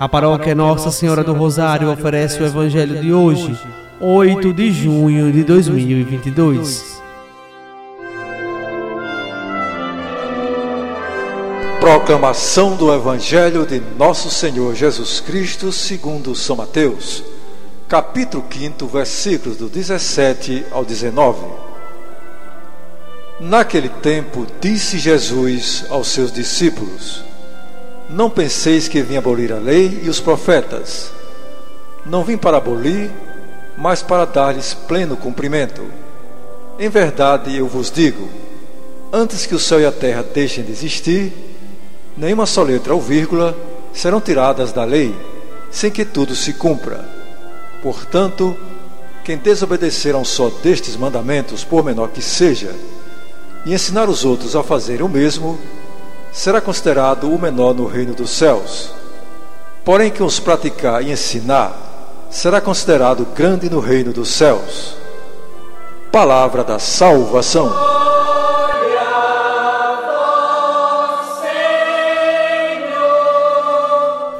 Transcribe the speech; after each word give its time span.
A 0.00 0.08
paróquia 0.08 0.54
Nossa 0.54 0.92
Senhora 0.92 1.24
do 1.24 1.32
Rosário 1.32 1.90
oferece 1.90 2.40
o 2.40 2.46
Evangelho 2.46 3.00
de 3.00 3.12
hoje, 3.12 3.58
8 3.98 4.52
de 4.52 4.70
junho 4.70 5.32
de 5.32 5.42
2022. 5.42 7.02
Proclamação 11.80 12.76
do 12.76 12.94
Evangelho 12.94 13.66
de 13.66 13.82
Nosso 13.98 14.30
Senhor 14.30 14.72
Jesus 14.72 15.18
Cristo, 15.18 15.72
segundo 15.72 16.32
São 16.36 16.54
Mateus, 16.54 17.24
capítulo 17.88 18.44
5, 18.48 18.86
versículos 18.86 19.56
do 19.56 19.68
17 19.68 20.64
ao 20.70 20.84
19. 20.84 21.44
Naquele 23.40 23.88
tempo, 23.88 24.46
disse 24.60 24.96
Jesus 24.96 25.86
aos 25.90 26.06
seus 26.06 26.30
discípulos: 26.30 27.24
não 28.08 28.30
penseis 28.30 28.88
que 28.88 29.02
vim 29.02 29.16
abolir 29.16 29.52
a 29.52 29.58
lei 29.58 30.00
e 30.02 30.08
os 30.08 30.20
profetas. 30.20 31.10
Não 32.06 32.24
vim 32.24 32.38
para 32.38 32.56
abolir, 32.56 33.10
mas 33.76 34.02
para 34.02 34.24
dar-lhes 34.24 34.72
pleno 34.72 35.16
cumprimento. 35.16 35.82
Em 36.78 36.88
verdade 36.88 37.56
eu 37.56 37.66
vos 37.66 37.90
digo: 37.90 38.28
antes 39.12 39.44
que 39.44 39.54
o 39.54 39.58
céu 39.58 39.80
e 39.80 39.86
a 39.86 39.92
terra 39.92 40.22
deixem 40.22 40.64
de 40.64 40.72
existir, 40.72 41.32
nenhuma 42.16 42.46
só 42.46 42.62
letra 42.62 42.94
ou 42.94 43.00
vírgula 43.00 43.56
serão 43.92 44.20
tiradas 44.20 44.72
da 44.72 44.84
lei, 44.84 45.14
sem 45.70 45.90
que 45.90 46.04
tudo 46.04 46.34
se 46.34 46.54
cumpra. 46.54 47.04
Portanto, 47.82 48.56
quem 49.22 49.36
desobedecer 49.36 50.14
a 50.14 50.18
um 50.18 50.24
só 50.24 50.50
destes 50.62 50.96
mandamentos, 50.96 51.62
por 51.62 51.84
menor 51.84 52.08
que 52.08 52.22
seja, 52.22 52.74
e 53.66 53.74
ensinar 53.74 54.08
os 54.08 54.24
outros 54.24 54.56
a 54.56 54.62
fazerem 54.62 55.04
o 55.04 55.08
mesmo, 55.08 55.58
será 56.38 56.60
considerado 56.60 57.28
o 57.28 57.36
menor 57.36 57.74
no 57.74 57.84
reino 57.84 58.14
dos 58.14 58.30
céus. 58.30 58.94
Porém, 59.84 60.08
quem 60.08 60.24
os 60.24 60.38
praticar 60.38 61.02
e 61.02 61.10
ensinar 61.10 61.76
será 62.30 62.60
considerado 62.60 63.26
grande 63.34 63.68
no 63.68 63.80
reino 63.80 64.12
dos 64.12 64.28
céus. 64.28 64.94
Palavra 66.12 66.62
da 66.62 66.78
salvação. 66.78 67.68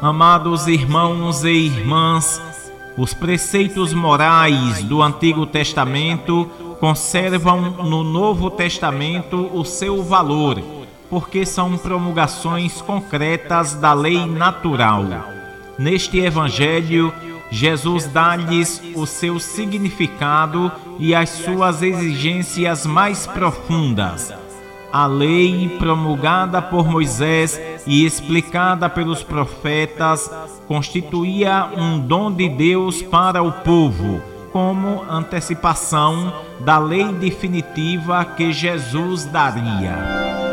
Amados 0.00 0.68
irmãos 0.68 1.42
e 1.42 1.50
irmãs, 1.50 2.40
os 2.96 3.12
preceitos 3.12 3.92
morais 3.92 4.84
do 4.84 5.02
Antigo 5.02 5.44
Testamento 5.44 6.48
conservam 6.78 7.60
no 7.60 8.04
Novo 8.04 8.48
Testamento 8.48 9.50
o 9.52 9.64
seu 9.64 10.04
valor 10.04 10.79
porque 11.10 11.44
são 11.44 11.76
promulgações 11.76 12.80
concretas 12.80 13.74
da 13.74 13.92
lei 13.92 14.24
natural. 14.24 15.04
Neste 15.76 16.20
Evangelho, 16.20 17.12
Jesus 17.50 18.06
dá-lhes 18.06 18.80
o 18.94 19.04
seu 19.06 19.40
significado 19.40 20.70
e 20.98 21.14
as 21.14 21.30
suas 21.30 21.82
exigências 21.82 22.86
mais 22.86 23.26
profundas. 23.26 24.32
A 24.92 25.06
lei 25.06 25.76
promulgada 25.78 26.62
por 26.62 26.88
Moisés 26.88 27.60
e 27.86 28.04
explicada 28.04 28.88
pelos 28.88 29.22
profetas 29.22 30.30
constituía 30.66 31.68
um 31.76 31.98
dom 31.98 32.30
de 32.30 32.48
Deus 32.48 33.02
para 33.02 33.42
o 33.42 33.52
povo, 33.52 34.20
como 34.52 35.04
antecipação 35.08 36.32
da 36.60 36.78
lei 36.78 37.12
definitiva 37.12 38.24
que 38.24 38.52
Jesus 38.52 39.24
daria. 39.24 40.49